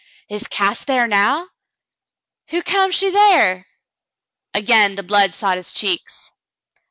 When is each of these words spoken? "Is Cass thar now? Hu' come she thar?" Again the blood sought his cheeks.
"Is 0.29 0.47
Cass 0.47 0.83
thar 0.83 1.07
now? 1.07 1.47
Hu' 2.49 2.63
come 2.63 2.89
she 2.89 3.11
thar?" 3.11 3.67
Again 4.55 4.95
the 4.95 5.03
blood 5.03 5.31
sought 5.31 5.57
his 5.57 5.73
cheeks. 5.73 6.31